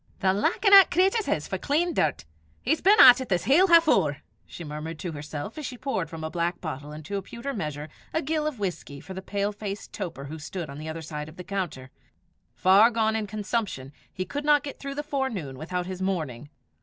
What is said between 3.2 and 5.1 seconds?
it this hale half hoor!" she murmured